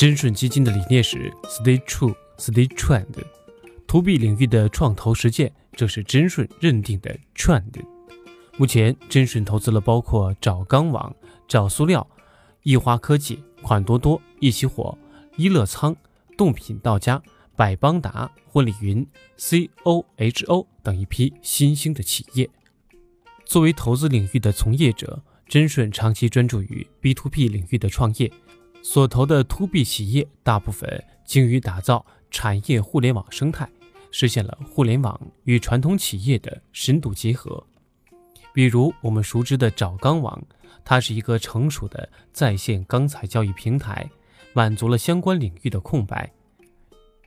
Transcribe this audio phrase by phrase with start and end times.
[0.00, 3.22] 真顺基金的理念是 Stay True, Stay Trend。
[3.86, 7.84] To B 领域的创投实践，这是真顺认定的 Trend。
[8.56, 11.14] 目前，真顺投资了包括找钢网、
[11.46, 12.08] 找塑料、
[12.62, 14.96] 易花科技、款多多、一起火、
[15.36, 15.94] 一乐仓、
[16.34, 17.22] 冻品到家、
[17.54, 19.06] 百邦达、婚礼云、
[19.36, 22.48] COHO 等一批新兴的企业。
[23.44, 28.32] 作为投资领域的从业者，真顺长期专注于 B to B 领域的创业。
[28.82, 33.68] 所投的 To B 企业大部分精于打造产业互联网生态，
[34.10, 37.64] 实现了互联网与传统企业的深度结合。
[38.52, 40.42] 比如我们熟知的找钢网，
[40.84, 44.10] 它是一个成熟的在线钢材交易平台，
[44.52, 46.28] 满足了相关领域的空白；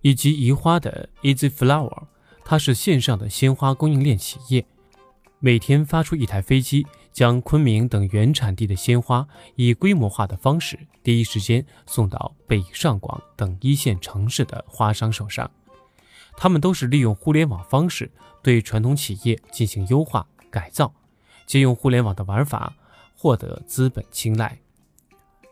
[0.00, 2.04] 以及宜花的 Easy Flower，
[2.44, 4.66] 它是线上的鲜花供应链企业，
[5.38, 6.84] 每天发出一台飞机。
[7.14, 15.48] 将昆明等原产地的鲜花以规模化的方式，第一时间送到北上广等一线城市的花商手上。
[16.36, 18.10] 他们都是利用互联网方式
[18.42, 20.92] 对传统企业进行优化改造，
[21.46, 22.74] 借用互联网的玩法
[23.16, 24.58] 获得资本青睐。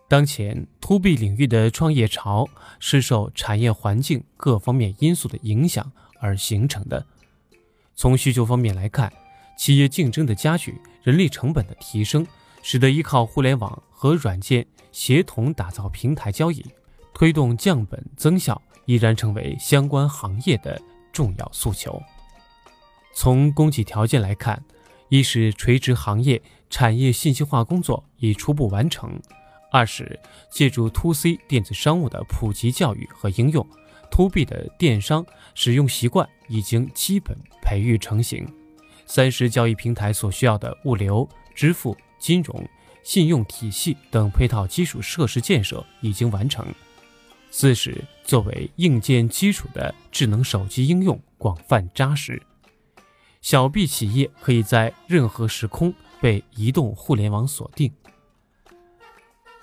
[0.08, 2.48] 当前 To B 领域的创业潮
[2.80, 7.06] 是受产业环境各方面因素的影响而形成的。
[7.94, 9.12] 从需求方面来看，
[9.56, 10.80] 企业竞争的加剧。
[11.02, 12.24] 人力成本的提升，
[12.62, 16.64] 使得依靠互联网和软件协同打造平台交易，
[17.12, 20.80] 推动降本增效，依然成为相关行业的
[21.12, 22.00] 重要诉求。
[23.12, 24.62] 从供给条件来看，
[25.08, 29.10] 一是垂直行业产业信息化工作已初步完成；
[29.72, 30.16] 二是
[30.52, 33.66] 借助 To C 电子商务的普及教育和应用
[34.12, 38.46] ，To B 的电商使用习惯已经基本培育成型。
[39.06, 42.68] 三十交易平台所需要的物流、支付、金融、
[43.02, 46.66] 信用体系等配套基础设施建设已经完成。
[47.50, 52.40] 四是作为硬件基础的智能手机应用广泛扎实，
[53.42, 57.92] 小 B 企业可以在任何时空被移动互联网锁定。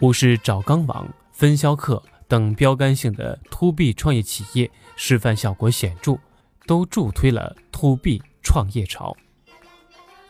[0.01, 6.19] 五是找钢网、分销客等标杆性的 To B 创业企业示范效果显著，
[6.67, 9.17] 都助推了 To B 创业潮。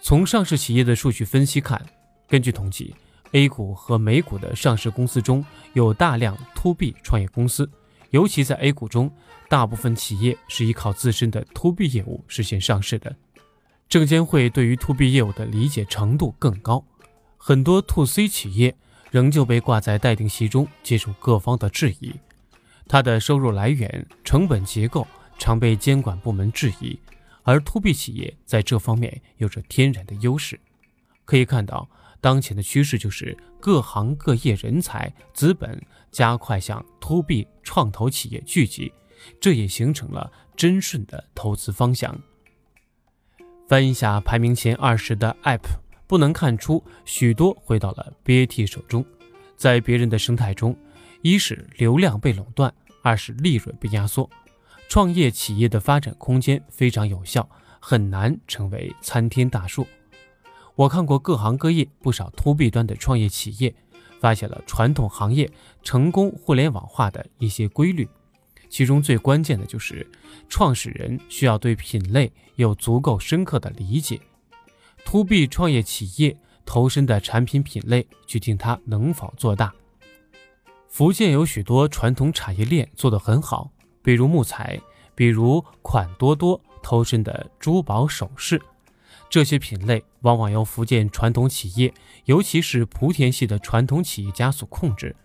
[0.01, 1.79] 从上市企业的数据分析看，
[2.27, 2.95] 根据统计
[3.33, 7.69] ，A 股和美股的上市公司中有大量 To B 创业公司，
[8.11, 9.11] 尤其在 A 股中，
[9.49, 13.15] 大部分企业是依靠自身的 To B 业务实现上市的。
[13.87, 16.83] 证监会对于 To B 业务的理解程度更高，
[17.37, 18.75] 很多 To C 企业
[19.11, 22.13] 仍旧被挂在待定席中，接受各方的质疑。
[22.87, 25.05] 它的收入来源、成本结构
[25.37, 26.97] 常被监管部门质疑。
[27.49, 30.59] 而 To B 企业在这方面有着天然的优势，
[31.25, 31.89] 可以看到，
[32.21, 38.93] 当前的趋势就是各行各业人才、资本加快向 To B 创投企业聚集，
[39.41, 42.21] 这也形成了真顺的投资方向。
[43.67, 45.71] 翻一下排名前二十的 App，
[46.05, 49.03] 不难看出，许多回到了 BAT 手中。
[49.55, 50.77] 在别人的生态中，
[51.23, 52.71] 一是流量被垄断，
[53.01, 54.29] 二是利润被压缩。
[54.89, 57.47] 创业企业的发展空间非常有效，
[57.79, 59.85] 很难成为参天大树。
[60.73, 63.75] 我看过各行各业不少 To B 端的创业企业，
[64.19, 65.51] 发现了传统行业
[65.83, 68.09] 成功互联网化的一些规律。
[68.67, 70.09] 其中最关键的就是
[70.47, 74.19] 创始人需要对品类有足够深刻的理解。
[75.05, 76.35] To B 创业企业
[76.65, 79.71] 投身的产品品类，决定它能否做大。
[80.87, 83.71] 福建有许多传统产业链做得很好。
[84.01, 84.79] 比如木材，
[85.15, 88.61] 比如款多多投身的珠宝首饰，
[89.29, 91.93] 这些品类往往由福建传统企业，
[92.25, 95.15] 尤其是莆田系的传统企业家所控制。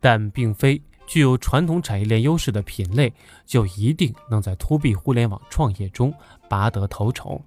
[0.00, 3.12] 但并非具有传统产业链优势的品类
[3.46, 6.12] 就一定能在 To B 互联网创业中
[6.48, 7.40] 拔得头筹。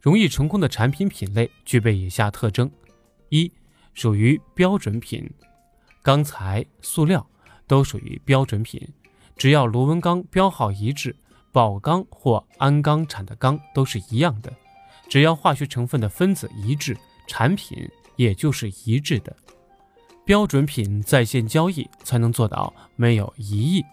[0.00, 2.70] 容易成功的产品品类具备以下特征：
[3.30, 3.50] 一、
[3.94, 5.28] 属于标准品，
[6.02, 7.26] 钢材、塑料
[7.66, 8.80] 都属于标准品。
[9.36, 11.14] 只要螺纹钢标号一致，
[11.52, 14.52] 宝钢或鞍钢产的钢都是一样的。
[15.08, 16.96] 只要化学成分的分子一致，
[17.26, 19.36] 产品也就是一致的。
[20.24, 23.84] 标准品在线交易才能做到没有疑义。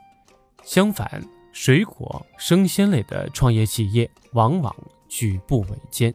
[0.63, 4.73] 相反，水果、生鲜类的创业企业往往
[5.07, 6.13] 举步维艰。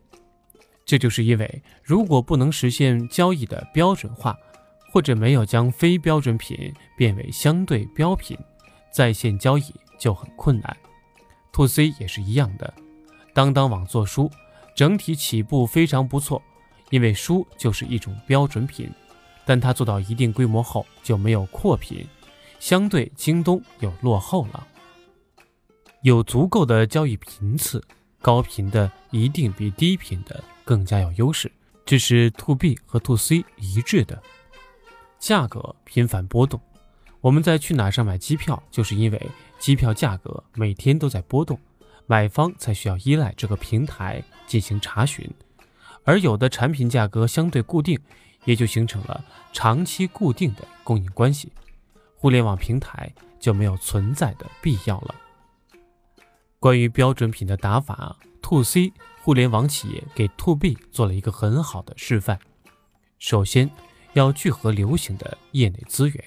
[0.84, 4.34] 这就是因为，如果不能实现交易的标准化，
[4.90, 8.36] 或者没有将非标准品变为相对标品。
[8.90, 9.64] 在线交易
[9.98, 10.76] 就很困难
[11.52, 12.72] ，to C 也是一样的。
[13.32, 14.30] 当当网做书，
[14.74, 16.42] 整体起步非常不错，
[16.90, 18.90] 因为书就是一种标准品。
[19.44, 22.06] 但它做到一定规模后就没有扩品，
[22.60, 24.66] 相对京东又落后了。
[26.02, 27.82] 有足够的交易频次，
[28.20, 31.50] 高频的一定比低频的更加有优势，
[31.86, 34.22] 这是 to B 和 to C 一致的。
[35.18, 36.60] 价格频繁波动，
[37.20, 41.58] 我们在去哪上买机票，就是因为机票价格每天都在波动，
[42.06, 45.28] 买方才需要依赖这个平台进行查询。
[46.04, 47.98] 而有的产品价格相对固定，
[48.44, 51.52] 也就形成了长期固定的供应关系，
[52.16, 55.14] 互联网平台就没有存在的必要了。
[56.60, 58.92] 关于标准品的打法，to C
[59.22, 62.38] 互联网企业给 to B 做了一个很好的示范。
[63.18, 63.68] 首先，
[64.14, 66.24] 要聚合流行的业内资源。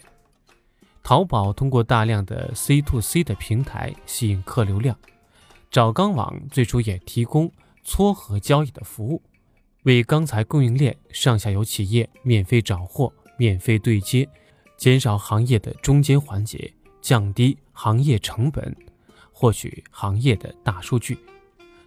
[1.03, 4.98] 淘宝通过大量的 C to C 的平台吸引客流量，
[5.69, 7.51] 找钢网最初也提供
[7.83, 9.21] 撮合交易的服务，
[9.83, 14.30] 为钢材供应链上下游企业免费找货、免费对接，
[14.77, 16.71] 减少行业的中间环节，
[17.01, 18.75] 降低行业成本。
[19.33, 21.18] 获取行业的大数据，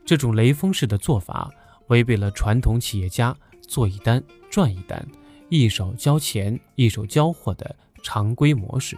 [0.05, 1.49] 这种雷锋式的做法
[1.87, 4.21] 违背了传统企业家做一单
[4.51, 5.07] 赚一单、
[5.51, 8.97] 一手交钱一手交货的常规模式，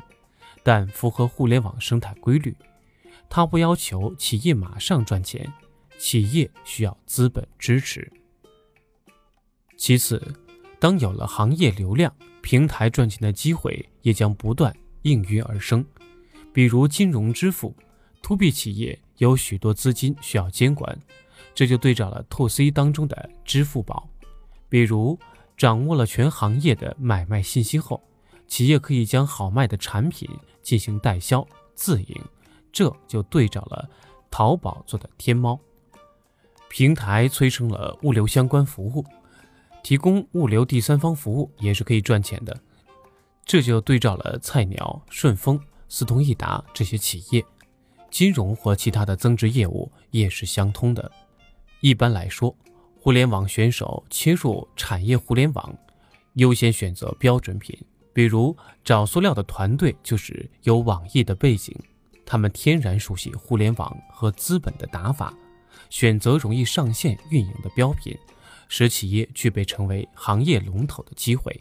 [0.63, 2.55] 但符合互联网生态规律。
[3.31, 5.51] 它不要求企业马上赚钱，
[5.97, 8.13] 企业需要资本支持。
[9.79, 10.23] 其次，
[10.79, 15.85] 当有了行业流量，平台赚钱的机会也将不断应运而生，
[16.53, 17.75] 比如金融支付。
[18.23, 20.99] to B 企业有许多资金需要监管，
[21.55, 24.09] 这就对照了 to C 当中的支付宝。
[24.69, 25.17] 比如
[25.57, 28.03] 掌握了全行业的买卖信息后，
[28.47, 30.29] 企业可以将好卖的产品
[30.63, 32.21] 进行代销自营，
[32.73, 33.89] 这就对照了
[34.31, 35.59] 淘宝做的天猫
[36.69, 39.05] 平台，催生了物流相关服务，
[39.83, 42.57] 提供物流第三方服务也是可以赚钱的，
[43.45, 47.45] 这就对照了菜鸟、顺丰、四通一达这些企业。
[48.11, 51.11] 金融或其他的增值业务也是相通的。
[51.81, 52.57] 一般来说，
[52.99, 55.77] 互联网选手切入产业互联网，
[56.35, 57.79] 优先选择标准品。
[58.17, 61.77] 比如找塑料的团队就是有网易的背景，
[62.25, 65.35] 他们天然熟悉互联网和资本的打法，
[65.91, 68.17] 选择容易上线运营的标品，
[68.71, 71.61] 使企业具备成为行业龙头的机会。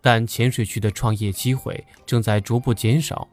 [0.00, 3.28] 但浅水区的创业机会正在逐步减少。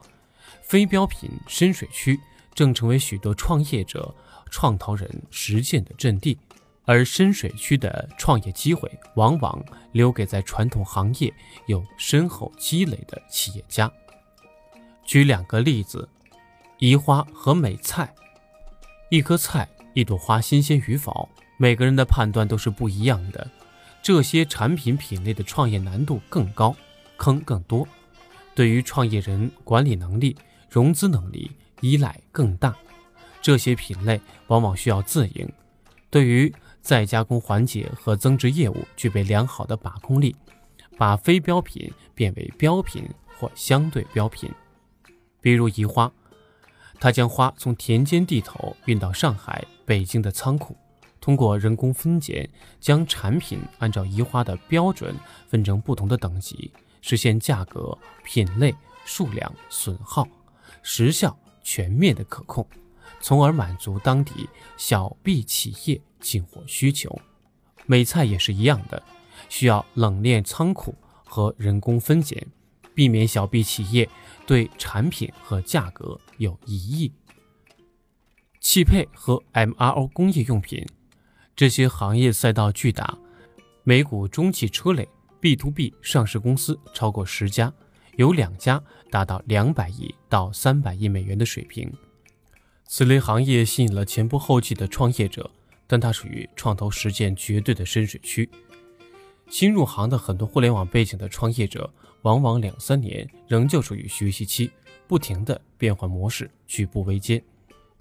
[0.62, 2.20] 非标品深水区
[2.54, 4.14] 正成为许多创业者、
[4.52, 6.38] 创投人实践的阵地，
[6.86, 11.34] 而深水区的创业机会往往留给在传统行业
[11.66, 13.92] 有深厚积累的企业家。
[15.04, 16.08] 举两个例子：
[16.80, 18.14] 移花和美菜。
[19.10, 23.50] 一颗菜、一朵花新鲜与否，每个人的判断都是不一样的。
[24.02, 26.76] 这些产品品类的创业难度更高，
[27.18, 27.88] 坑更多，
[28.54, 30.38] 对于创业人管理能力。
[30.68, 31.50] 融资能力
[31.80, 32.76] 依赖更大，
[33.42, 35.50] 这些品类往往需要自营。
[36.10, 36.54] 对于
[36.86, 40.36] 再加工环节和增值业务具备良好的把控力，
[41.00, 44.52] 把非标品变为标品或相对标品。
[45.42, 46.12] 比如移花，
[47.00, 50.78] 他将花从田间地头运到上海、北京的仓库，
[51.20, 52.48] 通过人工分拣，
[52.80, 55.16] 将产品按照移花的标准
[55.48, 56.72] 分成不同的等级，
[57.02, 58.72] 实现价格、品类、
[59.06, 60.28] 数量、损耗。
[60.84, 62.64] 时效全面的可控，
[63.26, 67.20] 从而满足当地小 B 企业进货需求。
[67.88, 69.02] 美菜也是一样的，
[69.50, 72.46] 需要冷链仓库和人工分拣，
[72.94, 74.08] 避免小 B 企业
[74.46, 77.12] 对产品和价格有疑义。
[78.62, 80.86] 汽配和 MRO 工业用品
[81.56, 83.18] 这些行业赛道巨大，
[83.84, 87.74] 美股中汽车类 B to B 上市公司超过十家。
[88.18, 91.92] 有两家达到两百亿到三百亿美元的水平，
[92.88, 95.50] 此类行业吸引了前仆后继的创业者，
[95.88, 98.50] 但它属于创投实践绝对的深水区。
[99.50, 104.70] 新入行的很多互联网背景的创业者，往往两三年仍旧处于学习期，
[105.08, 107.42] 不停的变换模式，举步维艰。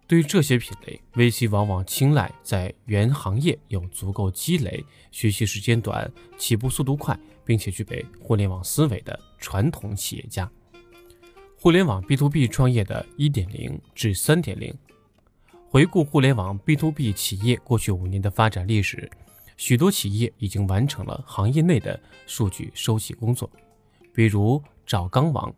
[0.06, 10.48] 对于这些品类，VC 往往青睐在原行业有足够积累、学习时间短、起步速度快，并且具备互联网思维的传统企业家。
[11.64, 14.70] 互联网 B to B 创业的一点零至三点零，
[15.70, 19.10] 回顾互联网 B to B 企业过去五年的发展历史，
[19.56, 23.50] 许多企业已经完成了行业内的数据收集工作，
[24.12, 25.50] 比如找钢网。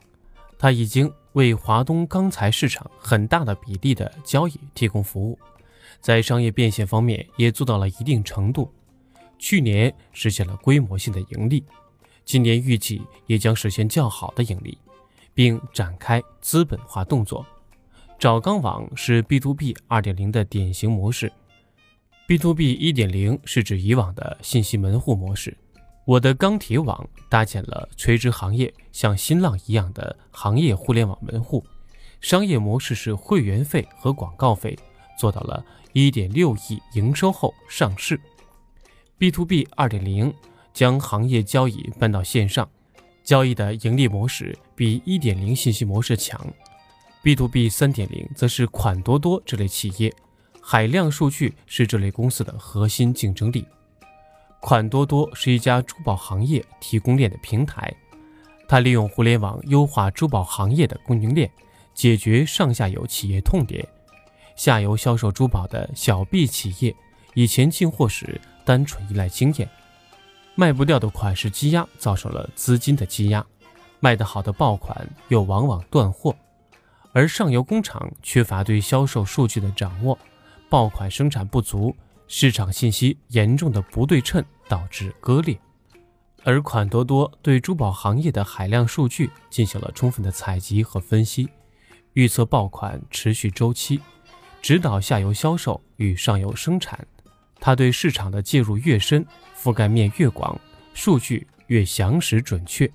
[0.57, 5.37] 它已经为华东钢材市场很大的比例的交易提供服务，
[6.01, 8.73] 在商业变现方面也做到了一定程度。
[9.41, 11.65] 去年实现了规模性的盈利，
[12.25, 14.79] 今年预计也将实现较好的盈利，
[15.37, 17.45] 并展开资本化动作。
[18.19, 21.31] 找钢网是 B to B 二点零的典型模式。
[22.27, 25.55] B to B 一点零是指以往的信息门户模式。
[26.07, 31.63] 我的钢铁网搭建了垂直行业像新浪一样的行业互联网门户，
[32.23, 34.79] 商业模式是会员费和广告费，
[35.19, 35.63] 做到了
[35.93, 38.19] 一点六亿营收后上市。
[39.19, 40.33] B to B 二点零
[40.73, 42.67] 将行业交易搬到线上，
[43.27, 46.41] 交易的盈利模式比一点零信息模式强。
[47.25, 50.15] B to B 三点零则是款多多这类企业。
[50.63, 53.67] 海量数据是这类公司的核心竞争力。
[54.61, 57.93] 款多多是一家珠宝行业提供链的平台，
[58.69, 61.51] 它利用互联网优化珠宝行业的供应链，
[61.95, 63.85] 解决上下游企业痛点。
[64.55, 66.95] 下游销售珠宝的小 B 企业，
[67.35, 69.69] 以前进货时单纯依赖经验，
[70.59, 73.45] 卖不掉的款式积压，造成了资金的积压，
[74.01, 76.35] 卖得好的爆款又往往断货，
[77.13, 80.19] 而上游工厂缺乏对销售数据的掌握。
[80.71, 81.95] 爆款生产不足，
[82.27, 85.57] 市场信息严重的不对称，导致割裂。
[86.43, 91.49] 而款多多对珠宝行业的海量数据进行了充分的采集和分析，
[92.15, 94.01] 预测爆款持续周期，
[94.63, 97.07] 指导下游销售与上游生产。
[97.61, 100.59] 它对市场的介入越深，覆盖面越广，
[100.95, 102.91] 数据越详实准确，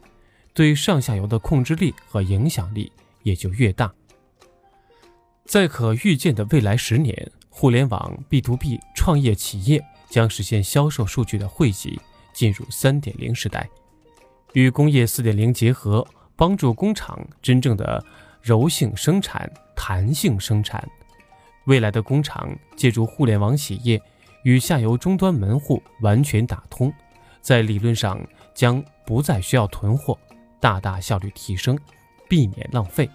[0.54, 2.92] 对上下游的控制力和影响力
[3.24, 3.94] 也就越大。
[5.46, 7.32] 在可预见的未来十年。
[7.54, 12.00] 互联网 B to B 创业企业将实现销售数据的汇集，
[12.34, 13.70] 进入三点零时代，
[14.54, 18.04] 与工业四点零结合，帮助工厂真正的
[18.42, 20.90] 柔性生产、弹性生产。
[21.66, 24.02] 未来的工厂借助互联网企业
[24.44, 26.94] 与下游终端门户完全打通，
[27.42, 28.20] 在理论上
[28.54, 30.18] 将不再需要囤货，
[30.60, 31.78] 大大效率提升，
[32.30, 33.10] 避免浪费。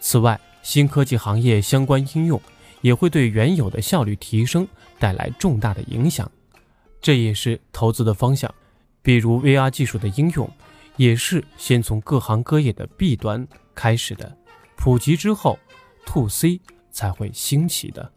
[0.00, 2.40] 此外，新科技行业相关应用。
[2.82, 6.30] 也会对原有的效率提升带来重大的影响，
[7.00, 8.54] 这也是投资的方向。
[9.02, 10.48] 比如 VR 技术的应用，
[10.96, 13.44] 也是先从各行各业的弊端
[13.74, 14.36] 开始的，
[14.76, 15.58] 普及之后
[16.04, 16.60] ，To C
[16.92, 18.12] 才会兴起的。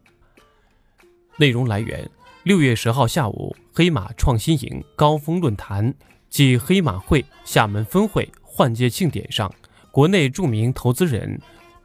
[1.37, 2.07] 内容来源：
[2.43, 5.93] 六月十号下午，黑马创新营高峰论坛
[6.29, 9.53] 暨黑马会厦门分会换届庆典上，
[9.91, 11.39] 国内著名投资人。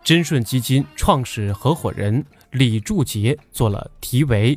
[0.04, 4.56] 真顺基金创始合伙人李柱杰做了题为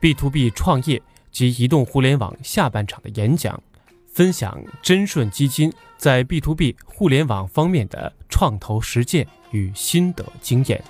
[0.00, 3.62] “B to B 创业及移动互联网下半场”的演讲，
[4.12, 10.82] 分享真顺基金在 B to B 互联网方面的创投实践与心得经验。